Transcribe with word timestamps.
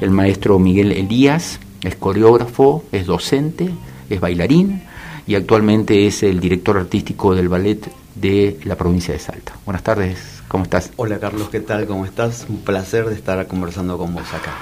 el 0.00 0.10
maestro 0.10 0.58
Miguel 0.58 0.92
Elías, 0.92 1.60
es 1.82 1.94
coreógrafo, 1.94 2.84
es 2.92 3.06
docente, 3.06 3.70
es 4.08 4.20
bailarín 4.20 4.82
y 5.26 5.34
actualmente 5.34 6.06
es 6.06 6.22
el 6.22 6.40
director 6.40 6.78
artístico 6.78 7.34
del 7.34 7.48
ballet 7.48 7.90
de 8.14 8.58
la 8.64 8.76
provincia 8.76 9.12
de 9.14 9.20
Salta. 9.20 9.52
Buenas 9.64 9.82
tardes, 9.82 10.42
¿cómo 10.48 10.64
estás? 10.64 10.90
Hola 10.96 11.18
Carlos, 11.18 11.48
¿qué 11.50 11.60
tal? 11.60 11.86
¿Cómo 11.86 12.04
estás? 12.04 12.46
Un 12.48 12.58
placer 12.58 13.06
de 13.06 13.14
estar 13.14 13.46
conversando 13.46 13.96
con 13.98 14.14
vos 14.14 14.28
acá. 14.32 14.52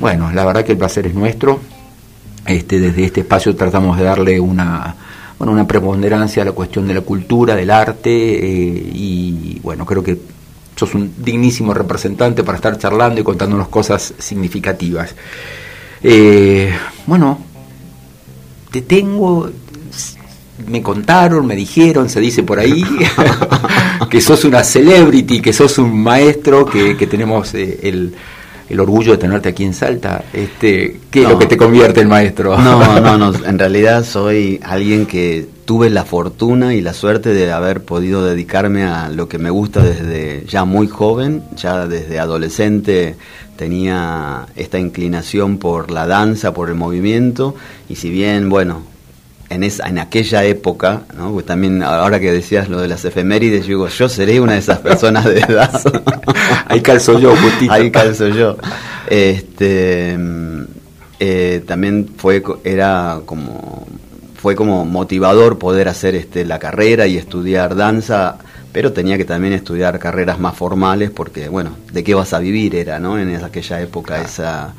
Bueno, 0.00 0.32
la 0.32 0.44
verdad 0.44 0.64
que 0.64 0.72
el 0.72 0.78
placer 0.78 1.06
es 1.06 1.14
nuestro. 1.14 1.60
Este, 2.46 2.80
desde 2.80 3.04
este 3.04 3.20
espacio 3.20 3.54
tratamos 3.54 3.98
de 3.98 4.04
darle 4.04 4.40
una, 4.40 4.96
bueno, 5.38 5.52
una 5.52 5.66
preponderancia 5.66 6.42
a 6.42 6.46
la 6.46 6.52
cuestión 6.52 6.88
de 6.88 6.94
la 6.94 7.02
cultura, 7.02 7.54
del 7.54 7.70
arte, 7.70 8.10
eh, 8.10 8.90
y 8.92 9.60
bueno, 9.62 9.86
creo 9.86 10.02
que 10.02 10.18
sos 10.82 10.96
un 10.96 11.14
dignísimo 11.18 11.72
representante 11.72 12.42
para 12.42 12.56
estar 12.56 12.76
charlando 12.76 13.20
y 13.20 13.24
contándonos 13.24 13.68
cosas 13.68 14.14
significativas. 14.18 15.14
Eh, 16.02 16.74
bueno, 17.06 17.38
te 18.72 18.82
tengo, 18.82 19.48
me 20.66 20.82
contaron, 20.82 21.46
me 21.46 21.54
dijeron, 21.54 22.08
se 22.08 22.18
dice 22.18 22.42
por 22.42 22.58
ahí, 22.58 22.84
que 24.10 24.20
sos 24.20 24.44
una 24.44 24.64
celebrity, 24.64 25.40
que 25.40 25.52
sos 25.52 25.78
un 25.78 26.02
maestro, 26.02 26.66
que, 26.66 27.06
tenemos 27.06 27.54
eh, 27.54 27.78
el, 27.84 28.12
el, 28.68 28.80
orgullo 28.80 29.12
de 29.12 29.18
tenerte 29.18 29.48
aquí 29.48 29.64
en 29.64 29.74
Salta. 29.74 30.24
Este, 30.32 31.00
¿Qué 31.10 31.22
es 31.22 31.28
lo 31.28 31.38
que 31.38 31.46
te 31.46 31.56
convierte 31.56 32.00
en 32.00 32.08
maestro? 32.08 32.56
No, 32.58 33.00
no, 33.00 33.18
no, 33.18 33.32
en 33.46 33.58
realidad 33.58 34.04
soy 34.04 34.60
alguien 34.62 35.06
que 35.06 35.46
tuve 35.64 35.90
la 35.90 36.04
fortuna 36.04 36.74
y 36.74 36.80
la 36.80 36.92
suerte 36.92 37.32
de 37.32 37.50
haber 37.52 37.82
podido 37.82 38.24
dedicarme 38.24 38.84
a 38.84 39.08
lo 39.08 39.28
que 39.28 39.38
me 39.38 39.50
gusta 39.50 39.82
desde 39.82 40.44
ya 40.46 40.64
muy 40.64 40.88
joven, 40.88 41.42
ya 41.56 41.86
desde 41.86 42.18
adolescente 42.18 43.16
tenía 43.56 44.46
esta 44.56 44.78
inclinación 44.78 45.58
por 45.58 45.90
la 45.90 46.06
danza, 46.06 46.52
por 46.52 46.68
el 46.68 46.74
movimiento, 46.74 47.54
y 47.88 47.96
si 47.96 48.10
bien, 48.10 48.48
bueno, 48.48 48.91
en, 49.52 49.64
esa, 49.64 49.88
en 49.88 49.98
aquella 49.98 50.44
época, 50.44 51.02
¿no? 51.16 51.32
Porque 51.32 51.46
también 51.46 51.82
ahora 51.82 52.20
que 52.20 52.32
decías 52.32 52.68
lo 52.68 52.80
de 52.80 52.88
las 52.88 53.04
efemérides, 53.04 53.62
yo 53.62 53.68
digo, 53.68 53.88
yo 53.88 54.08
seré 54.08 54.40
una 54.40 54.52
de 54.52 54.58
esas 54.58 54.78
personas 54.78 55.24
de 55.24 55.40
edad. 55.40 55.80
Ahí 56.66 56.80
calzo 56.80 57.18
yo, 57.18 57.34
justito. 57.36 57.72
Ahí 57.72 57.90
calzo 57.90 58.28
yo. 58.28 58.56
Este, 59.08 60.16
eh, 61.20 61.62
también 61.66 62.10
fue, 62.16 62.42
era 62.64 63.20
como, 63.26 63.86
fue 64.36 64.54
como 64.54 64.84
motivador 64.84 65.58
poder 65.58 65.88
hacer 65.88 66.14
este, 66.14 66.44
la 66.44 66.58
carrera 66.58 67.06
y 67.06 67.16
estudiar 67.16 67.76
danza 67.76 68.38
pero 68.72 68.92
tenía 68.92 69.18
que 69.18 69.24
también 69.24 69.52
estudiar 69.52 69.98
carreras 69.98 70.38
más 70.38 70.56
formales 70.56 71.10
porque, 71.10 71.48
bueno, 71.48 71.76
¿de 71.92 72.02
qué 72.02 72.14
vas 72.14 72.32
a 72.32 72.38
vivir? 72.38 72.74
Era, 72.74 72.98
¿no? 72.98 73.18
En 73.18 73.34
aquella 73.36 73.80
época 73.80 74.20
esa... 74.20 74.72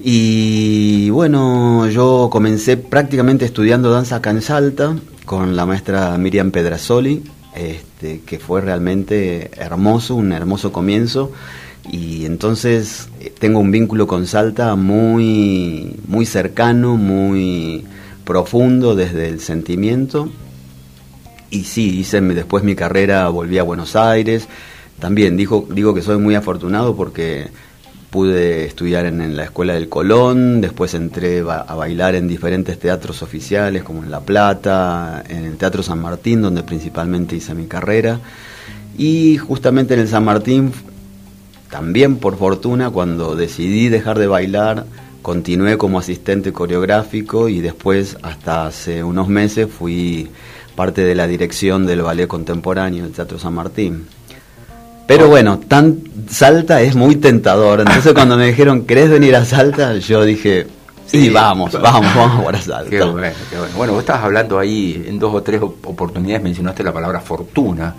Y 0.00 1.10
bueno, 1.10 1.88
yo 1.88 2.28
comencé 2.30 2.76
prácticamente 2.76 3.44
estudiando 3.44 3.90
danza 3.90 4.16
acá 4.16 4.30
en 4.30 4.42
Salta 4.42 4.96
con 5.24 5.56
la 5.56 5.66
maestra 5.66 6.16
Miriam 6.18 6.50
Pedrasoli, 6.50 7.22
este, 7.54 8.20
que 8.20 8.38
fue 8.38 8.60
realmente 8.60 9.50
hermoso, 9.56 10.14
un 10.16 10.32
hermoso 10.32 10.72
comienzo. 10.72 11.32
Y 11.90 12.24
entonces 12.24 13.08
eh, 13.20 13.32
tengo 13.38 13.60
un 13.60 13.70
vínculo 13.70 14.06
con 14.06 14.26
Salta 14.26 14.74
muy, 14.74 15.96
muy 16.08 16.26
cercano, 16.26 16.96
muy 16.96 17.84
profundo 18.24 18.94
desde 18.94 19.28
el 19.28 19.40
sentimiento 19.40 20.30
y 21.54 21.64
sí, 21.64 22.00
hice 22.00 22.20
después 22.20 22.64
mi 22.64 22.74
carrera, 22.74 23.28
volví 23.28 23.58
a 23.58 23.62
Buenos 23.62 23.94
Aires. 23.94 24.48
También 24.98 25.36
digo 25.36 25.94
que 25.94 26.02
soy 26.02 26.18
muy 26.18 26.34
afortunado 26.34 26.96
porque 26.96 27.48
pude 28.14 28.64
estudiar 28.64 29.06
en, 29.06 29.36
la 29.36 29.42
Escuela 29.42 29.74
del 29.74 29.88
Colón, 29.88 30.60
después 30.60 30.94
entré 30.94 31.40
a 31.40 31.74
bailar 31.74 32.14
en 32.14 32.28
diferentes 32.28 32.78
teatros 32.78 33.22
oficiales 33.22 33.82
como 33.82 34.04
en 34.04 34.12
La 34.12 34.20
Plata, 34.20 35.24
en 35.28 35.44
el 35.44 35.56
Teatro 35.56 35.82
San 35.82 35.98
Martín, 35.98 36.40
donde 36.40 36.62
principalmente 36.62 37.34
hice 37.34 37.56
mi 37.56 37.66
carrera. 37.66 38.20
Y 38.96 39.36
justamente 39.38 39.94
en 39.94 40.00
el 40.00 40.06
San 40.06 40.24
Martín, 40.24 40.70
también 41.72 42.18
por 42.18 42.38
fortuna, 42.38 42.90
cuando 42.90 43.34
decidí 43.34 43.88
dejar 43.88 44.20
de 44.20 44.28
bailar, 44.28 44.86
continué 45.20 45.76
como 45.76 45.98
asistente 45.98 46.52
coreográfico 46.52 47.48
y 47.48 47.60
después, 47.60 48.16
hasta 48.22 48.66
hace 48.66 49.02
unos 49.02 49.26
meses, 49.26 49.68
fui 49.68 50.28
parte 50.76 51.02
de 51.02 51.16
la 51.16 51.26
dirección 51.26 51.84
del 51.84 52.02
ballet 52.02 52.28
contemporáneo 52.28 53.02
del 53.02 53.12
Teatro 53.12 53.40
San 53.40 53.54
Martín. 53.54 54.06
Pero 55.06 55.28
bueno, 55.28 55.58
tan 55.58 56.02
Salta 56.28 56.80
es 56.80 56.94
muy 56.94 57.16
tentador. 57.16 57.80
Entonces 57.80 58.12
cuando 58.14 58.36
me 58.36 58.46
dijeron, 58.46 58.84
¿querés 58.84 59.10
venir 59.10 59.36
a 59.36 59.44
Salta? 59.44 59.96
Yo 59.98 60.24
dije, 60.24 60.66
sí, 61.06 61.28
vamos, 61.30 61.72
vamos, 61.80 62.14
vamos 62.14 62.44
para 62.44 62.60
Salta. 62.60 62.90
Qué 62.90 63.02
bueno, 63.02 63.36
qué 63.50 63.58
bueno. 63.58 63.74
Bueno, 63.76 63.92
vos 63.92 64.02
estabas 64.02 64.24
hablando 64.24 64.58
ahí, 64.58 65.04
en 65.06 65.18
dos 65.18 65.34
o 65.34 65.42
tres 65.42 65.60
oportunidades 65.62 66.42
mencionaste 66.42 66.82
la 66.82 66.92
palabra 66.92 67.20
fortuna. 67.20 67.94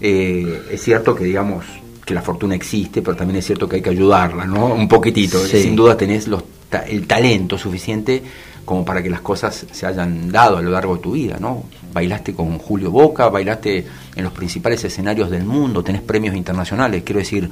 Eh, 0.00 0.62
es 0.70 0.82
cierto 0.82 1.14
que, 1.14 1.24
digamos, 1.24 1.64
que 2.04 2.14
la 2.14 2.22
fortuna 2.22 2.54
existe, 2.54 3.02
pero 3.02 3.16
también 3.16 3.38
es 3.38 3.46
cierto 3.46 3.68
que 3.68 3.76
hay 3.76 3.82
que 3.82 3.90
ayudarla, 3.90 4.44
¿no? 4.44 4.66
Un 4.66 4.88
poquitito. 4.88 5.38
Sin 5.38 5.76
duda 5.76 5.96
tenés 5.96 6.26
los, 6.28 6.42
el 6.88 7.06
talento 7.06 7.58
suficiente 7.58 8.22
como 8.64 8.84
para 8.84 9.02
que 9.02 9.10
las 9.10 9.20
cosas 9.20 9.66
se 9.70 9.86
hayan 9.86 10.30
dado 10.30 10.58
a 10.58 10.62
lo 10.62 10.70
largo 10.70 10.96
de 10.96 11.02
tu 11.02 11.12
vida, 11.12 11.36
¿no? 11.40 11.64
Bailaste 11.92 12.34
con 12.34 12.58
Julio 12.58 12.90
Boca, 12.90 13.28
bailaste 13.28 13.86
en 14.14 14.24
los 14.24 14.32
principales 14.32 14.82
escenarios 14.84 15.30
del 15.30 15.44
mundo, 15.44 15.82
tenés 15.82 16.02
premios 16.02 16.36
internacionales, 16.36 17.02
quiero 17.04 17.18
decir, 17.18 17.50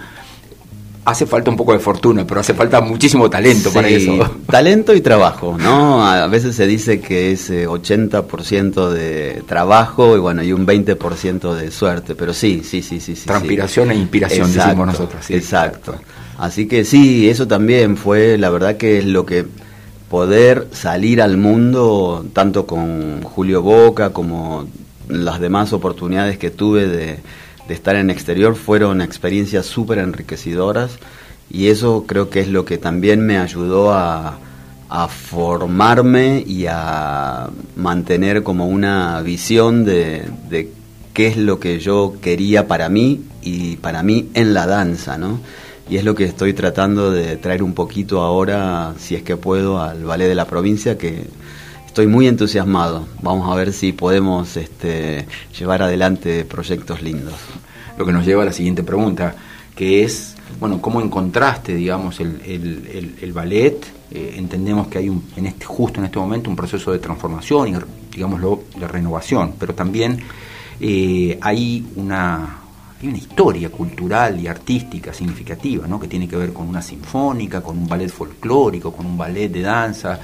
hace 1.04 1.26
falta 1.26 1.50
un 1.50 1.56
poco 1.56 1.72
de 1.72 1.78
fortuna, 1.78 2.26
pero 2.26 2.40
hace 2.40 2.52
falta 2.54 2.80
muchísimo 2.80 3.30
talento 3.30 3.72
para 3.72 3.88
eso. 3.88 4.18
Talento 4.46 4.94
y 4.94 5.00
trabajo, 5.00 5.56
¿no? 5.58 6.06
A 6.06 6.26
veces 6.26 6.54
se 6.54 6.66
dice 6.66 7.00
que 7.00 7.32
es 7.32 7.50
80% 7.50 8.90
eh, 8.90 8.94
de 8.94 9.42
trabajo 9.42 10.16
y 10.16 10.20
bueno, 10.20 10.42
y 10.42 10.52
un 10.52 10.66
20% 10.66 11.54
de 11.54 11.70
suerte, 11.70 12.14
pero 12.14 12.34
sí, 12.34 12.62
sí, 12.62 12.82
sí, 12.82 13.00
sí. 13.00 13.14
Transpiración 13.14 13.90
e 13.90 13.94
inspiración, 13.94 14.52
decimos 14.52 14.86
nosotros. 14.86 15.30
Exacto. 15.30 15.94
Así 16.36 16.68
que 16.68 16.84
sí, 16.84 17.28
eso 17.28 17.48
también 17.48 17.96
fue, 17.96 18.38
la 18.38 18.50
verdad 18.50 18.76
que 18.76 18.98
es 18.98 19.04
lo 19.04 19.24
que 19.24 19.46
poder 20.08 20.68
salir 20.72 21.20
al 21.20 21.36
mundo, 21.36 22.24
tanto 22.32 22.66
con 22.66 23.22
Julio 23.22 23.62
Boca 23.62 24.10
como 24.10 24.66
las 25.08 25.40
demás 25.40 25.72
oportunidades 25.72 26.38
que 26.38 26.50
tuve 26.50 26.86
de, 26.86 27.18
estar 27.68 27.96
en 27.96 28.08
exterior, 28.08 28.56
fueron 28.56 29.02
experiencias 29.02 29.66
súper 29.66 29.98
enriquecedoras 29.98 30.98
y 31.50 31.68
eso 31.68 32.04
creo 32.06 32.30
que 32.30 32.40
es 32.40 32.48
lo 32.48 32.64
que 32.64 32.78
también 32.78 33.20
me 33.26 33.38
ayudó 33.38 33.92
a, 33.92 34.38
formarme 35.08 36.42
y 36.46 36.64
a 36.66 37.50
mantener 37.76 38.42
como 38.42 38.66
una 38.66 39.20
visión 39.20 39.84
de, 39.84 40.24
de 40.48 40.72
qué 41.12 41.26
es 41.26 41.36
lo 41.36 41.60
que 41.60 41.78
yo 41.78 42.14
quería 42.22 42.66
para 42.66 42.88
mí 42.88 43.20
y 43.42 43.76
para 43.76 44.02
mí 44.02 44.30
en 44.32 44.54
la 44.54 44.66
danza, 44.66 45.18
¿no? 45.18 45.40
Y 45.88 45.96
es 45.96 46.04
lo 46.04 46.14
que 46.14 46.24
estoy 46.24 46.52
tratando 46.52 47.10
de 47.10 47.36
traer 47.36 47.62
un 47.62 47.72
poquito 47.72 48.20
ahora, 48.20 48.94
si 48.98 49.14
es 49.14 49.22
que 49.22 49.36
puedo, 49.36 49.80
al 49.80 50.04
ballet 50.04 50.28
de 50.28 50.34
la 50.34 50.46
provincia, 50.46 50.98
que 50.98 51.24
estoy 51.86 52.06
muy 52.06 52.28
entusiasmado. 52.28 53.06
Vamos 53.22 53.50
a 53.50 53.54
ver 53.54 53.72
si 53.72 53.92
podemos 53.92 54.56
este, 54.56 55.26
llevar 55.58 55.82
adelante 55.82 56.44
proyectos 56.44 57.02
lindos. 57.02 57.34
Lo 57.96 58.04
que 58.04 58.12
nos 58.12 58.26
lleva 58.26 58.42
a 58.42 58.46
la 58.46 58.52
siguiente 58.52 58.82
pregunta, 58.82 59.34
que 59.74 60.04
es, 60.04 60.36
bueno, 60.60 60.80
¿cómo 60.80 61.00
encontraste, 61.00 61.74
digamos, 61.74 62.20
el, 62.20 63.32
ballet? 63.32 63.84
Eh, 64.10 64.34
entendemos 64.36 64.88
que 64.88 64.98
hay 64.98 65.08
un, 65.08 65.24
en 65.36 65.46
este, 65.46 65.64
justo 65.64 66.00
en 66.00 66.06
este 66.06 66.18
momento 66.18 66.50
un 66.50 66.56
proceso 66.56 66.92
de 66.92 66.98
transformación 66.98 67.68
y, 67.68 67.74
digámoslo, 68.14 68.64
de 68.78 68.86
renovación, 68.86 69.54
pero 69.58 69.74
también 69.74 70.20
eh, 70.80 71.38
hay 71.40 71.86
una 71.96 72.67
hay 73.00 73.08
una 73.08 73.18
historia 73.18 73.70
cultural 73.70 74.40
y 74.40 74.48
artística 74.48 75.12
significativa, 75.12 75.86
¿no? 75.86 76.00
que 76.00 76.08
tiene 76.08 76.26
que 76.26 76.36
ver 76.36 76.52
con 76.52 76.68
una 76.68 76.82
sinfónica, 76.82 77.62
con 77.62 77.78
un 77.78 77.86
ballet 77.86 78.10
folclórico, 78.10 78.92
con 78.92 79.06
un 79.06 79.16
ballet 79.16 79.48
de 79.48 79.62
danza, 79.62 80.18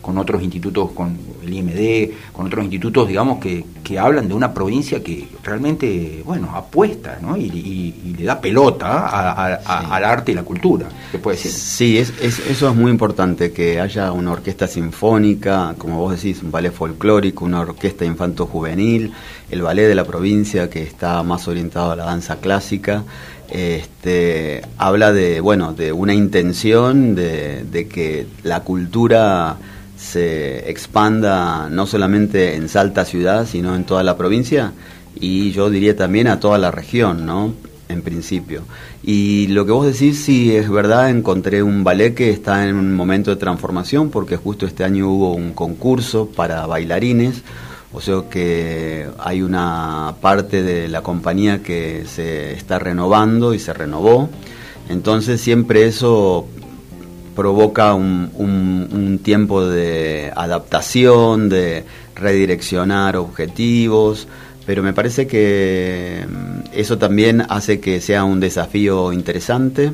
con 0.00 0.18
otros 0.18 0.42
institutos, 0.42 0.90
con 0.92 1.16
el 1.42 1.52
IMD, 1.52 2.32
con 2.32 2.46
otros 2.46 2.64
institutos, 2.64 3.08
digamos, 3.08 3.38
que, 3.38 3.64
que 3.84 3.98
hablan 3.98 4.28
de 4.28 4.34
una 4.34 4.52
provincia 4.52 5.02
que 5.02 5.28
realmente, 5.42 6.22
bueno, 6.24 6.54
apuesta, 6.54 7.18
¿no? 7.20 7.36
Y, 7.36 8.14
le 8.18 8.24
da 8.24 8.40
pelota 8.40 9.54
al 9.64 10.04
arte 10.04 10.32
y 10.32 10.34
la 10.34 10.42
cultura, 10.42 10.86
¿qué 11.10 11.18
puede 11.18 11.36
decir? 11.36 11.52
Sí, 11.52 11.98
es, 11.98 12.12
eso 12.20 12.68
es 12.68 12.76
muy 12.76 12.90
importante, 12.90 13.52
que 13.52 13.80
haya 13.80 14.12
una 14.12 14.32
orquesta 14.32 14.66
sinfónica, 14.66 15.74
como 15.78 15.98
vos 15.98 16.16
decís, 16.16 16.42
un 16.42 16.50
ballet 16.50 16.72
folclórico, 16.72 17.44
una 17.44 17.60
orquesta 17.60 18.04
infanto-juvenil, 18.04 19.12
el 19.50 19.62
ballet 19.62 19.88
de 19.88 19.94
la 19.94 20.04
provincia 20.04 20.68
que 20.68 20.82
está 20.82 21.22
más 21.22 21.48
orientado 21.48 21.92
a 21.92 21.96
la 21.96 22.04
danza 22.04 22.36
clásica, 22.36 23.04
este, 23.50 24.62
habla 24.78 25.12
de, 25.12 25.40
bueno, 25.40 25.72
de 25.72 25.92
una 25.92 26.14
intención 26.14 27.14
de, 27.14 27.64
de 27.64 27.88
que 27.88 28.26
la 28.42 28.60
cultura 28.60 29.56
se 30.00 30.70
expanda 30.70 31.68
no 31.70 31.86
solamente 31.86 32.56
en 32.56 32.68
Salta 32.68 33.04
ciudad, 33.04 33.46
sino 33.46 33.76
en 33.76 33.84
toda 33.84 34.02
la 34.02 34.16
provincia 34.16 34.72
y 35.14 35.52
yo 35.52 35.68
diría 35.68 35.94
también 35.94 36.26
a 36.28 36.40
toda 36.40 36.58
la 36.58 36.70
región, 36.70 37.26
¿no? 37.26 37.52
en 37.90 38.02
principio. 38.02 38.62
Y 39.02 39.48
lo 39.48 39.66
que 39.66 39.72
vos 39.72 39.84
decís, 39.84 40.22
sí, 40.24 40.54
es 40.54 40.70
verdad, 40.70 41.10
encontré 41.10 41.62
un 41.62 41.82
ballet 41.82 42.14
que 42.14 42.30
está 42.30 42.68
en 42.68 42.76
un 42.76 42.94
momento 42.94 43.30
de 43.30 43.36
transformación 43.36 44.10
porque 44.10 44.36
justo 44.36 44.64
este 44.64 44.84
año 44.84 45.08
hubo 45.08 45.34
un 45.34 45.52
concurso 45.52 46.26
para 46.26 46.66
bailarines, 46.66 47.42
o 47.92 48.00
sea 48.00 48.22
que 48.30 49.08
hay 49.18 49.42
una 49.42 50.14
parte 50.20 50.62
de 50.62 50.88
la 50.88 51.02
compañía 51.02 51.62
que 51.62 52.04
se 52.06 52.52
está 52.52 52.78
renovando 52.78 53.54
y 53.54 53.58
se 53.58 53.72
renovó. 53.72 54.30
Entonces 54.88 55.40
siempre 55.40 55.86
eso 55.86 56.46
provoca 57.40 57.94
un, 57.94 59.18
tiempo 59.22 59.64
de 59.64 60.30
adaptación, 60.36 61.48
de 61.48 61.84
redireccionar 62.14 63.16
objetivos, 63.16 64.28
pero 64.66 64.82
me 64.82 64.92
parece 64.92 65.26
que 65.26 66.26
mm, 66.28 66.68
eso 66.74 66.98
también 66.98 67.42
hace 67.48 67.80
que 67.80 68.02
sea 68.02 68.24
un 68.24 68.40
desafío 68.40 69.14
interesante 69.14 69.90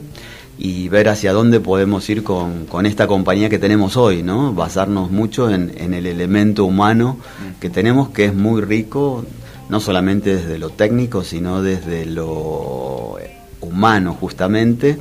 y 0.59 0.89
ver 0.89 1.09
hacia 1.09 1.33
dónde 1.33 1.61
podemos 1.61 2.11
ir 2.11 2.25
con, 2.25 2.67
esta 2.85 3.07
compañía 3.07 3.49
que 3.49 3.61
tenemos 3.61 3.97
hoy, 3.97 4.25
¿no? 4.25 4.53
Basarnos 4.53 5.13
mucho 5.13 5.49
en, 5.49 5.71
el 5.95 6.05
elemento 6.05 6.65
humano 6.65 7.17
que 7.61 7.71
tenemos, 7.71 8.09
que 8.09 8.25
es 8.25 8.35
muy 8.35 8.61
rico, 8.61 9.25
no 9.69 9.79
solamente 9.79 10.35
desde 10.35 10.59
lo 10.59 10.71
técnico, 10.71 11.23
sino 11.23 11.63
desde 11.63 12.07
lo 12.07 13.19
humano 13.61 14.17
justamente, 14.19 14.99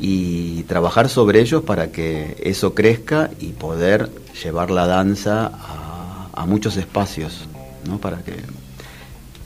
y 0.00 0.62
trabajar 0.64 1.08
sobre 1.08 1.40
ellos 1.40 1.62
para 1.62 1.92
que 1.92 2.36
eso 2.42 2.74
crezca 2.74 3.30
y 3.38 3.48
poder 3.48 4.10
llevar 4.42 4.70
la 4.70 4.86
danza 4.86 5.52
a, 5.52 6.28
a 6.32 6.46
muchos 6.46 6.76
espacios, 6.76 7.46
¿no? 7.86 7.98
Para 7.98 8.18
que 8.22 8.34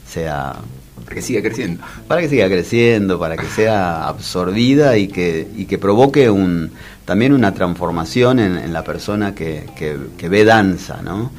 sea 0.07 0.55
para 1.03 1.15
que 1.15 1.21
siga 1.21 1.41
creciendo. 1.41 1.83
Para 2.07 2.21
que 2.21 2.29
siga 2.29 2.47
creciendo, 2.47 3.19
para 3.19 3.37
que 3.37 3.45
sea 3.45 4.07
absorbida 4.07 4.97
y 4.97 5.07
que, 5.07 5.47
y 5.55 5.65
que 5.65 5.77
provoque 5.77 6.29
un, 6.29 6.71
también 7.05 7.33
una 7.33 7.53
transformación 7.53 8.39
en, 8.39 8.73
la 8.73 8.83
persona 8.83 9.35
que, 9.35 9.65
que, 9.75 10.29
ve 10.29 10.45
danza, 10.45 11.01
¿no? 11.03 11.31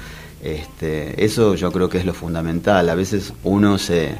Este, 0.42 1.24
eso 1.24 1.54
yo 1.56 1.72
creo 1.72 1.88
que 1.88 1.98
es 1.98 2.04
lo 2.04 2.14
fundamental. 2.14 2.88
A 2.88 2.94
veces 2.94 3.32
uno 3.42 3.78
se, 3.78 4.10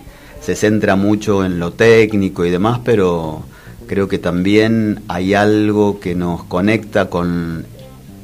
se 0.41 0.57
centra 0.57 0.97
mucho 0.97 1.45
en 1.45 1.61
lo 1.61 1.73
técnico 1.73 2.45
y 2.45 2.51
demás, 2.51 2.81
pero 2.85 3.45
creo 3.87 4.09
que 4.09 4.19
también 4.19 5.03
hay 5.09 5.35
algo 5.35 6.01
que 6.01 6.15
nos 6.15 6.45
conecta 6.45 7.09
con 7.11 7.67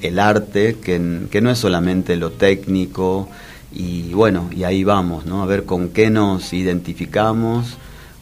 el 0.00 0.18
arte, 0.18 0.76
que, 0.82 1.20
que 1.30 1.40
no 1.40 1.50
es 1.50 1.58
solamente 1.58 2.16
lo 2.16 2.32
técnico, 2.32 3.28
y 3.74 4.12
bueno, 4.12 4.50
y 4.54 4.64
ahí 4.64 4.84
vamos, 4.84 5.24
¿no? 5.26 5.42
A 5.42 5.46
ver 5.46 5.64
con 5.64 5.90
qué 5.90 6.10
nos 6.10 6.52
identificamos 6.52 7.78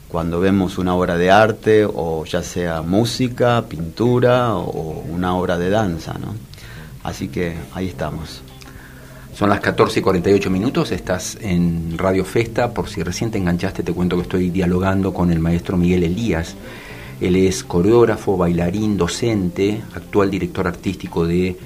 cuando 0.08 0.40
vemos 0.40 0.78
una 0.78 0.94
obra 0.94 1.16
de 1.16 1.30
arte 1.30 1.84
o 1.84 2.24
ya 2.24 2.42
sea 2.42 2.82
música, 2.82 3.64
pintura 3.68 4.54
o 4.56 5.04
una 5.08 5.36
obra 5.36 5.56
de 5.58 5.70
danza, 5.70 6.14
¿no? 6.14 6.34
Así 7.02 7.28
que 7.28 7.54
ahí 7.74 7.88
estamos. 7.88 8.42
Son 9.34 9.48
las 9.48 9.60
14 9.60 10.00
y 10.00 10.02
48 10.02 10.50
minutos, 10.50 10.92
estás 10.92 11.38
en 11.40 11.96
Radio 11.96 12.24
Festa, 12.24 12.74
por 12.74 12.88
si 12.88 13.02
recién 13.02 13.30
te 13.30 13.38
enganchaste 13.38 13.82
te 13.82 13.92
cuento 13.92 14.16
que 14.16 14.22
estoy 14.22 14.50
dialogando 14.50 15.14
con 15.14 15.30
el 15.30 15.38
maestro 15.38 15.76
Miguel 15.76 16.02
Elías. 16.02 16.56
Él 17.20 17.36
es 17.36 17.64
coreógrafo, 17.64 18.36
bailarín, 18.36 18.96
docente, 18.96 19.82
actual 19.94 20.30
director 20.30 20.66
artístico 20.66 21.26
de 21.26 21.56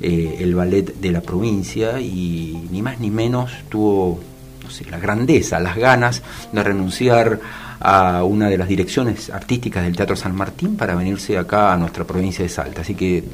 eh, 0.00 0.36
el 0.40 0.54
ballet 0.54 0.94
de 0.94 1.10
la 1.10 1.20
provincia 1.20 2.00
y 2.00 2.68
ni 2.70 2.80
más 2.80 3.00
ni 3.00 3.10
menos 3.10 3.50
tuvo 3.68 4.20
no 4.62 4.70
sé, 4.70 4.84
la 4.86 4.98
grandeza, 4.98 5.58
las 5.58 5.76
ganas 5.76 6.22
de 6.52 6.62
renunciar 6.62 7.40
a 7.80 8.24
una 8.24 8.48
de 8.48 8.58
las 8.58 8.68
direcciones 8.68 9.30
artísticas 9.30 9.84
del 9.84 9.96
Teatro 9.96 10.14
San 10.14 10.34
Martín 10.34 10.76
para 10.76 10.94
venirse 10.94 11.36
acá 11.38 11.72
a 11.72 11.76
nuestra 11.76 12.04
provincia 12.04 12.42
de 12.42 12.48
Salta. 12.48 12.82
Así 12.82 12.94
que 12.94 13.24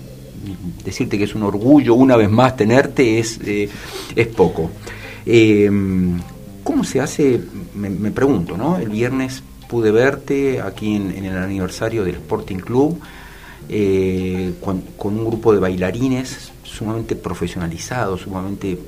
decirte 0.84 1.19
que 1.19 1.25
es 1.25 1.34
un 1.34 1.43
orgullo 1.43 1.94
una 1.94 2.17
vez 2.17 2.31
más 2.31 2.56
tenerte 2.56 3.19
es, 3.19 3.40
eh, 3.44 3.69
es 4.14 4.26
poco. 4.28 4.70
Eh, 5.25 5.70
¿Cómo 6.62 6.82
se 6.82 7.00
hace? 7.00 7.40
Me, 7.75 8.11
pregunto, 8.11 8.56
¿no? 8.56 8.76
El 8.76 8.88
viernes 8.88 9.43
pude 9.68 9.90
verte 9.90 10.60
aquí 10.60 10.96
en, 10.96 11.24
el 11.24 11.36
aniversario 11.36 12.04
del 12.04 12.16
Sporting 12.16 12.58
Club 12.58 13.00
con, 14.60 14.82
con, 14.96 15.18
un 15.18 15.26
grupo 15.26 15.52
de 15.52 15.58
bailarines 15.58 16.52
sumamente 16.76 17.16
profesionalizado, 17.16 18.18
sumamente, 18.18 18.78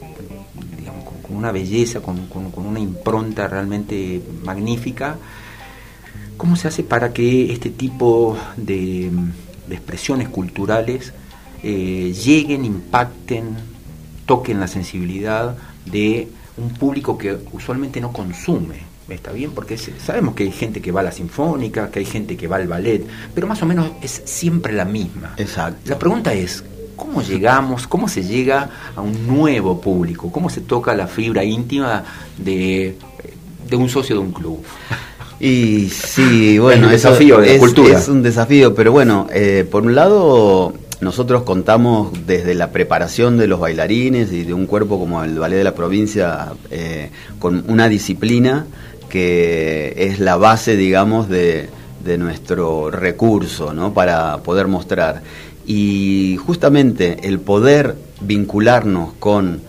digamos, 0.77 1.05
con, 1.23 1.37
una 1.37 1.53
belleza, 1.53 2.01
con, 2.01 2.29
una 2.57 2.81
impronta 2.81 3.49
realmente 3.49 4.21
magnífica. 4.45 5.17
¿Cómo 6.37 6.57
se 6.57 6.69
hace 6.69 6.83
para 6.83 7.13
que 7.13 7.53
este 7.53 7.71
tipo 7.71 8.37
de, 8.57 9.11
expresiones 9.71 10.29
culturales 10.29 11.13
eh, 11.63 12.15
lleguen, 12.25 12.65
impacten, 12.65 13.57
toquen 14.27 14.61
la 14.61 14.69
sensibilidad 14.69 15.57
de 15.85 16.29
un 16.57 16.71
público 16.71 17.17
que 17.19 17.39
usualmente 17.53 18.01
no 18.01 18.13
consume? 18.13 18.88
¿Está 19.09 19.33
bien? 19.33 19.53
Porque 19.53 19.79
sabemos 19.79 20.35
que 20.35 20.45
hay 20.45 20.53
gente 20.53 20.83
que 20.83 20.93
va 20.93 21.01
a 21.01 21.05
la 21.05 21.13
sinfónica, 21.13 21.91
que 21.91 22.01
hay 22.01 22.05
gente 22.05 22.37
que 22.37 22.47
va 22.47 22.57
al 22.57 22.69
ballet, 22.69 23.07
pero 23.35 23.47
más 23.47 23.63
o 23.63 23.67
menos 23.67 23.91
es 24.03 24.23
siempre 24.25 24.73
la 24.73 24.85
misma. 24.85 25.35
Exacto. 25.39 25.81
La 25.87 25.99
pregunta 25.99 26.35
es, 26.35 26.63
¿Cómo 26.99 27.23
llegamos, 27.23 27.87
cómo 27.87 28.09
se 28.09 28.25
llega 28.25 28.71
a 28.97 29.01
un 29.01 29.25
nuevo 29.29 29.81
público? 29.81 30.33
¿Cómo 30.33 30.51
se 30.51 30.63
toca 30.63 30.97
la 30.97 31.07
fibra 31.07 31.45
íntima 31.45 32.03
de, 32.37 32.97
un 33.71 33.89
socio 33.89 34.17
de 34.17 34.21
un 34.21 34.33
club? 34.33 34.61
Y 35.39 35.89
sí, 35.91 36.59
bueno, 36.59 36.91
es 36.91 37.05
un 37.05 37.11
desafío 37.11 37.39
de 37.39 37.55
es, 37.55 37.61
cultura. 37.61 37.97
Es 37.97 38.09
un 38.09 38.25
desafío, 38.25 38.75
pero 38.75 38.91
bueno, 38.91 39.29
eh, 39.33 39.65
por 39.71 39.85
un 39.85 39.95
lado 39.95 40.75
nosotros 41.01 41.45
contamos 41.45 42.11
desde 42.27 42.57
la 42.57 42.73
preparación 42.73 43.39
de 43.39 43.47
los 43.47 43.61
bailarines 43.61 44.33
y 44.33 44.43
de 44.43 44.53
un 44.53 44.67
cuerpo 44.67 44.99
como 44.99 45.23
el 45.23 45.39
Ballet 45.39 45.59
de 45.59 45.65
la 45.65 45.77
Provincia 45.77 46.49
eh, 46.73 47.11
con 47.39 47.65
una 47.69 47.89
disciplina 47.89 48.67
que 49.09 49.95
es 49.97 50.21
la 50.21 50.37
base, 50.37 50.77
digamos, 50.77 51.29
de, 51.29 51.69
de 52.05 52.19
nuestro 52.19 52.91
recurso, 52.91 53.73
¿no? 53.73 53.93
Para 53.95 54.39
poder 54.39 54.69
mostrar. 54.69 55.23
Y 55.67 56.39
justamente 56.45 57.19
el 57.23 57.41
poder 57.41 57.97
vincularnos 58.21 59.13
con, 59.19 59.61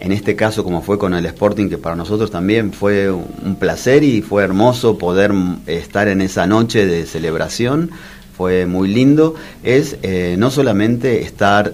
en 0.00 0.12
este 0.12 0.36
caso 0.36 0.64
como 0.64 0.82
fue 0.82 0.98
con 0.98 1.14
el 1.14 1.26
Sporting, 1.26 1.68
que 1.68 1.78
para 1.78 1.96
nosotros 1.96 2.30
también 2.30 2.72
fue 2.72 3.10
un 3.10 3.56
placer 3.58 4.02
y 4.02 4.22
fue 4.22 4.42
hermoso 4.42 4.98
poder 4.98 5.32
estar 5.66 6.08
en 6.08 6.20
esa 6.20 6.46
noche 6.46 6.86
de 6.86 7.06
celebración, 7.06 7.90
fue 8.36 8.66
muy 8.66 8.88
lindo, 8.88 9.34
es 9.62 9.96
eh, 10.02 10.36
no 10.38 10.50
solamente 10.50 11.22
estar 11.22 11.72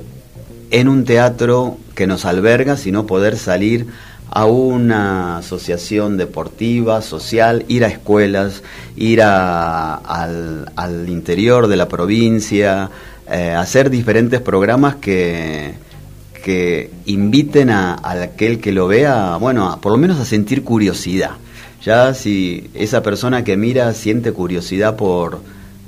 en 0.71 0.89
un 0.89 1.05
teatro 1.05 1.77
que 1.95 2.07
nos 2.07 2.25
alberga, 2.25 2.77
sino 2.77 3.07
poder 3.07 3.37
salir 3.37 3.87
a 4.35 4.47
una 4.47 5.39
asociación 5.39 6.17
deportiva, 6.17 7.03
social, 7.03 7.67
ir 7.69 7.85
a 7.85 7.89
escuelas, 7.89 8.63
ir 8.97 9.21
al, 9.21 10.65
interior 11.07 11.69
de 11.69 11.77
la 11.77 11.87
provincia, 11.87 12.89
eh, 13.31 13.51
hacer 13.51 13.91
diferentes 13.91 14.41
programas 14.41 14.97
que, 14.97 15.75
que 16.43 16.91
inviten 17.05 17.69
a, 17.69 18.01
aquel 18.03 18.59
que 18.59 18.73
lo 18.73 18.89
vea, 18.89 19.37
bueno, 19.37 19.79
por 19.83 19.93
lo 19.93 19.99
menos 19.99 20.19
a 20.19 20.25
sentir 20.25 20.65
curiosidad. 20.65 21.33
Ya 21.85 22.15
si 22.15 22.71
esa 22.73 23.03
persona 23.03 23.45
que 23.45 23.59
mira 23.59 23.93
siente 23.93 24.33
curiosidad 24.33 24.97
por 24.97 25.41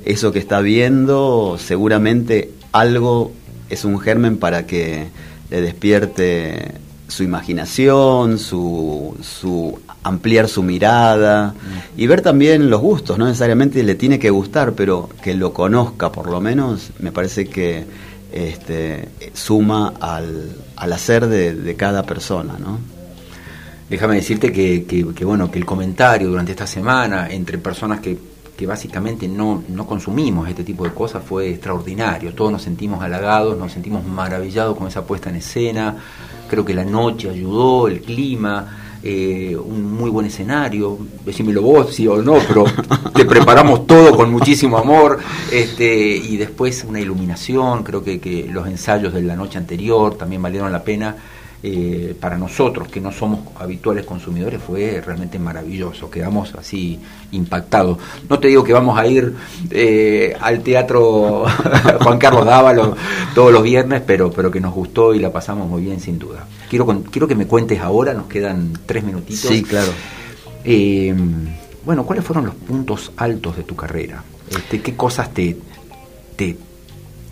eso 0.05 0.33
que 0.33 0.39
está 0.39 0.61
viendo, 0.61 1.57
seguramente 1.59 2.51
algo 2.73 3.33
es 3.71 3.87
un 3.87 3.99
germen 3.99 4.37
para 4.37 4.67
que 4.67 5.07
le 5.51 5.63
despierte 5.63 6.84
su 7.15 7.23
imaginación, 7.23 8.39
su, 8.41 9.17
su 9.23 9.79
ampliar 10.03 10.49
su 10.49 10.65
mirada 10.65 11.55
mm. 11.55 12.01
y 12.01 12.07
ver 12.09 12.23
también 12.23 12.69
los 12.69 12.81
gustos, 12.81 13.19
no 13.19 13.27
necesariamente 13.27 13.85
le 13.85 13.95
tiene 13.95 14.19
que 14.19 14.31
gustar, 14.31 14.73
pero 14.73 15.09
que 15.23 15.35
lo 15.35 15.53
conozca 15.53 16.11
por 16.11 16.29
lo 16.29 16.41
menos, 16.41 16.91
me 16.99 17.13
parece 17.13 17.47
que 17.47 17.85
este, 18.33 19.09
suma 19.33 19.95
al, 20.01 20.57
al 20.75 20.93
hacer 20.93 21.29
de, 21.29 21.77
cada 21.77 22.03
persona, 22.03 22.57
¿no? 22.59 22.81
Déjame 23.89 24.17
decirte 24.17 24.51
que, 24.51 24.85
que, 24.85 25.25
bueno, 25.25 25.53
que 25.53 25.59
el 25.61 25.65
comentario 25.65 26.29
durante 26.29 26.51
esta 26.51 26.67
semana 26.67 27.29
entre 27.31 27.59
personas 27.59 28.01
que, 28.01 28.19
que 28.57 28.67
básicamente 28.67 29.27
no, 29.29 29.63
no 29.69 29.87
consumimos 29.87 30.49
este 30.49 30.65
tipo 30.65 30.85
de 30.85 30.95
cosas 30.95 31.23
fue 31.25 31.51
extraordinario. 31.51 32.35
Todos 32.35 32.53
nos 32.53 32.63
sentimos 32.63 33.03
halagados, 33.03 33.59
nos 33.59 33.73
sentimos 33.73 34.05
maravillados 34.05 34.77
con 34.77 34.87
esa 34.87 35.07
puesta 35.07 35.31
en 35.31 35.37
escena. 35.37 35.97
Creo 36.49 36.65
que 36.65 36.75
la 36.75 36.85
noche 36.85 37.31
ayudó, 37.31 37.89
el 37.89 38.01
clima, 38.01 39.01
eh, 39.07 39.55
un 39.55 39.93
muy 39.93 40.09
buen 40.09 40.27
escenario, 40.27 40.97
decímelo 41.27 41.61
vos, 41.61 41.95
sí 41.95 42.09
o 42.09 42.23
no, 42.23 42.39
pero 42.49 42.65
te 43.15 43.27
preparamos 43.27 43.87
todo 43.87 44.17
con 44.17 44.31
muchísimo 44.31 44.79
amor, 44.79 45.19
este, 45.53 46.17
y 46.17 46.39
después 46.39 46.85
una 46.89 47.01
iluminación, 47.01 47.83
creo 47.83 48.03
que, 48.03 48.19
que 48.19 48.49
los 48.51 48.67
ensayos 48.67 49.13
de 49.13 49.21
la 49.21 49.37
noche 49.37 49.59
anterior 49.59 50.15
también 50.17 50.41
valieron 50.41 50.73
la 50.73 50.85
pena, 50.85 51.17
eh, 51.67 52.15
para 52.21 52.37
nosotros 52.37 52.89
que 52.89 53.01
no 53.01 53.11
somos 53.11 53.41
habituales 53.59 54.05
consumidores 54.05 54.61
fue 54.61 55.01
realmente 55.01 55.39
maravilloso, 55.39 56.11
quedamos 56.11 56.55
así 56.57 57.01
impactados. 57.33 57.97
No 58.29 58.39
te 58.39 58.49
digo 58.49 58.63
que 58.63 58.75
vamos 58.75 58.99
a 58.99 59.07
ir 59.07 59.35
eh, 59.71 60.37
al 60.43 60.61
teatro 60.61 61.47
Juan 62.03 62.19
Carlos 62.19 62.45
Dávalo 62.45 62.95
todos 63.35 63.51
los 63.51 63.63
viernes, 63.63 64.03
pero, 64.07 64.31
pero 64.31 64.51
que 64.51 64.61
nos 64.61 64.75
gustó 64.75 65.15
y 65.15 65.21
la 65.21 65.33
pasamos 65.33 65.67
muy 65.67 65.81
bien 65.81 66.01
sin 66.01 66.19
duda. 66.19 66.47
Quiero, 66.69 66.85
quiero 67.11 67.27
que 67.27 67.35
me 67.35 67.47
cuentes 67.47 67.81
ahora, 67.81 68.13
nos 68.13 68.27
quedan 68.27 68.75
tres 68.85 69.03
minutitos. 69.03 69.51
Sí, 69.51 69.63
claro. 69.63 69.91
Eh, 70.65 71.15
bueno, 71.87 72.05
¿cuáles 72.05 72.27
fueron 72.27 72.45
los 72.45 72.57
puntos 72.57 73.11
altos 73.17 73.57
de 73.57 73.63
tu 73.63 73.75
carrera? 73.75 74.23
Este, 74.51 74.83
¿Qué 74.83 74.95
cosas 74.95 75.33
te, 75.33 75.57
te, 76.37 76.59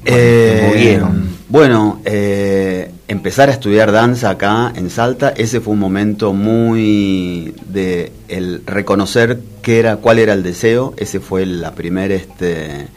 movieron? 0.05 1.33
Bueno, 1.49 2.01
eh, 2.07 2.91
empezar 3.09 3.51
a 3.51 3.53
estudiar 3.53 3.93
danza 3.93 4.31
acá 4.31 4.73
en 4.75 4.89
Salta, 4.89 5.35
ese 5.37 5.61
fue 5.61 5.75
un 5.75 5.81
momento 5.81 6.33
muy 6.33 7.55
de 7.67 8.11
el 8.29 8.63
reconocer 8.65 9.39
qué 9.61 9.79
era, 9.79 9.97
cuál 9.97 10.19
era 10.19 10.33
el 10.33 10.43
deseo, 10.43 10.95
ese 10.97 11.21
fue 11.21 11.45
la 11.45 11.73
primera 11.73 12.15
este, 12.15 12.89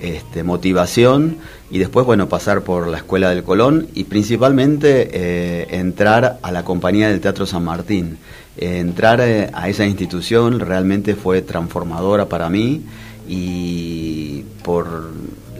este, 0.00 0.44
motivación 0.44 1.38
y 1.72 1.78
después 1.80 2.06
bueno 2.06 2.28
pasar 2.28 2.62
por 2.62 2.86
la 2.86 2.98
escuela 2.98 3.30
del 3.30 3.42
Colón 3.42 3.88
y 3.94 4.04
principalmente 4.04 5.08
eh, 5.12 5.66
entrar 5.70 6.38
a 6.40 6.52
la 6.52 6.64
compañía 6.64 7.08
del 7.08 7.20
Teatro 7.20 7.46
San 7.46 7.64
Martín. 7.64 8.18
Eh, 8.56 8.78
entrar 8.78 9.20
eh, 9.20 9.50
a 9.52 9.68
esa 9.68 9.84
institución 9.86 10.60
realmente 10.60 11.16
fue 11.16 11.42
transformadora 11.42 12.28
para 12.28 12.48
mí 12.48 12.82
y 13.28 14.44
por 14.62 15.10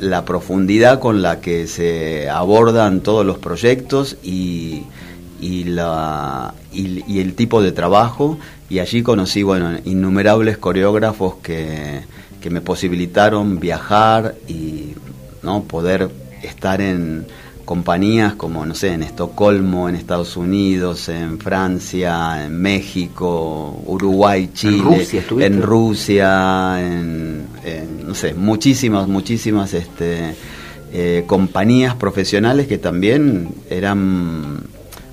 la 0.00 0.24
profundidad 0.24 1.00
con 1.00 1.22
la 1.22 1.40
que 1.40 1.66
se 1.66 2.28
abordan 2.28 3.00
todos 3.00 3.24
los 3.24 3.38
proyectos 3.38 4.16
y, 4.22 4.84
y, 5.40 5.64
la, 5.64 6.54
y, 6.72 7.20
el 7.20 7.34
tipo 7.34 7.62
de 7.62 7.72
trabajo. 7.72 8.38
Y 8.70 8.80
allí 8.80 9.02
conocí 9.02 9.42
bueno, 9.42 9.78
innumerables 9.84 10.58
coreógrafos 10.58 11.36
que, 11.36 12.02
que 12.40 12.50
me 12.50 12.60
posibilitaron 12.60 13.58
viajar 13.58 14.34
y 14.46 14.94
¿no? 15.42 15.62
poder 15.62 16.10
estar 16.42 16.80
en 16.80 17.26
compañías 17.68 18.32
como, 18.32 18.64
no 18.64 18.74
sé, 18.74 18.94
en 18.94 19.02
Estocolmo, 19.02 19.90
en 19.90 19.94
Estados 19.94 20.38
Unidos, 20.38 21.10
en 21.10 21.38
Francia, 21.38 22.46
en 22.46 22.58
México, 22.58 23.82
Uruguay, 23.84 24.48
Chile, 24.54 25.06
en 25.38 25.60
Rusia, 25.60 26.78
en, 26.80 27.46
no 28.06 28.14
sé, 28.14 28.32
muchísimas, 28.32 29.06
muchísimas 29.06 29.74
este, 29.74 30.34
eh, 30.94 31.24
compañías 31.26 31.94
profesionales 31.94 32.68
que 32.68 32.78
también 32.78 33.50
eran 33.68 34.60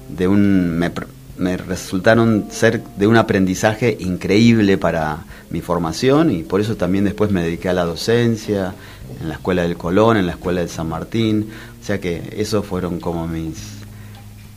de 0.08 0.26
un... 0.30 0.80
Me, 0.80 0.94
me 1.38 1.58
resultaron 1.58 2.46
ser 2.52 2.82
de 2.96 3.06
un 3.06 3.18
aprendizaje 3.18 3.98
increíble 4.00 4.78
para 4.78 5.26
mi 5.50 5.60
formación 5.60 6.32
y 6.32 6.44
por 6.44 6.62
eso 6.62 6.78
también 6.78 7.04
después 7.04 7.32
me 7.32 7.44
dediqué 7.44 7.68
a 7.68 7.74
la 7.74 7.84
docencia 7.84 8.74
en 9.22 9.28
la 9.28 9.36
Escuela 9.36 9.64
del 9.64 9.78
Colón, 9.78 10.18
en 10.18 10.26
la 10.26 10.34
Escuela 10.34 10.62
del 10.62 10.70
San 10.70 10.90
Martín, 10.90 11.50
o 11.82 11.86
sea 11.86 12.00
que 12.00 12.34
esos 12.38 12.66
fueron 12.66 13.00
como 13.00 13.28
mis, 13.28 13.56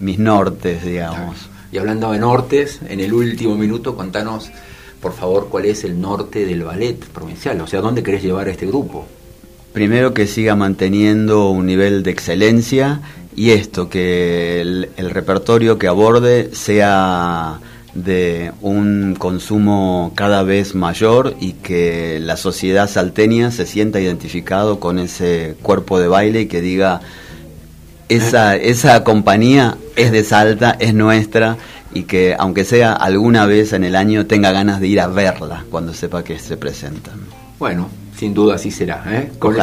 mis 0.01 0.19
nortes, 0.19 0.85
digamos. 0.85 1.37
Y 1.71 1.79
hablando 1.79 2.13
de 2.13 2.19
nortes, 2.19 2.81
en 2.89 3.01
el 3.01 3.13
último 3.13 3.57
minuto, 3.57 3.95
contanos, 3.95 4.51
por 5.01 5.13
favor, 5.13 5.49
cuál 5.49 5.67
es 5.67 5.85
el 5.85 6.01
norte 6.01 6.47
del 6.47 6.63
ballet 6.63 6.99
provincial, 6.99 7.61
o 7.61 7.67
sea, 7.67 7.81
¿dónde 7.81 8.03
querés 8.03 8.23
llevar 8.23 8.49
a 8.49 8.51
este 8.51 8.67
grupo? 8.67 9.07
Primero 9.73 10.15
que 10.15 10.27
siga 10.27 10.57
manteniendo 10.57 11.51
un 11.51 11.67
nivel 11.67 12.03
de 12.03 12.11
excelencia 12.11 13.01
y 13.37 13.51
esto, 13.51 13.89
que 13.89 14.61
el, 14.61 14.91
el 14.97 15.11
repertorio 15.11 15.79
que 15.79 15.87
aborde 15.87 16.51
sea 16.55 17.61
de 18.05 18.53
un 18.61 19.17
consumo 19.19 20.13
cada 20.15 20.43
vez 20.43 20.75
mayor 20.75 21.35
y 21.41 21.53
que 21.53 22.19
la 22.21 22.37
sociedad 22.37 22.89
salteña 22.89 23.51
se 23.51 23.67
sienta 23.67 24.01
identificado 24.01 24.81
con 24.81 24.99
ese 24.99 25.57
cuerpo 25.63 25.99
de 25.99 26.09
baile 26.09 26.43
y 26.43 26.47
que 26.47 26.61
diga 26.61 27.01
esa, 28.09 28.57
esa 28.57 29.05
compañía 29.05 29.77
es 29.97 30.13
de 30.13 30.25
Salta, 30.25 30.77
es 30.79 30.95
nuestra 30.95 31.57
y 31.93 32.03
que 32.05 32.35
aunque 32.39 32.65
sea 32.65 32.93
alguna 32.93 33.47
vez 33.47 33.73
en 33.73 33.85
el 33.85 33.97
año 33.97 34.27
tenga 34.27 34.53
ganas 34.53 34.81
de 34.81 34.89
ir 34.89 35.01
a 35.01 35.09
verla 35.09 35.65
cuando 35.71 35.95
sepa 35.95 36.25
que 36.25 36.39
se 36.39 36.57
presentan. 36.57 37.21
Bueno, 37.59 37.89
sin 38.17 38.35
duda 38.35 38.57
así 38.57 38.71
será, 38.71 39.05
¿eh? 39.07 39.31
con, 39.39 39.57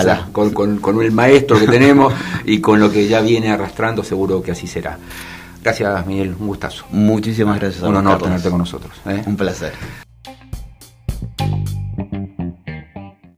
con, 0.51 0.77
con 0.77 1.01
el 1.01 1.11
maestro 1.11 1.59
que 1.59 1.67
tenemos 1.67 2.13
y 2.45 2.59
con 2.59 2.79
lo 2.79 2.91
que 2.91 3.07
ya 3.07 3.21
viene 3.21 3.49
arrastrando 3.51 4.03
seguro 4.03 4.41
que 4.41 4.51
así 4.51 4.67
será. 4.67 4.97
Gracias, 5.65 6.05
Miguel, 6.05 6.35
un 6.39 6.45
gustazo. 6.45 6.85
Muchísimas 6.91 7.59
gracias. 7.59 7.81
Un 7.81 7.95
honor 7.95 8.21
tenerte 8.21 8.51
con 8.51 8.59
nosotros. 8.59 8.93
¿eh? 9.07 9.23
Un 9.25 9.35
placer. 9.35 9.73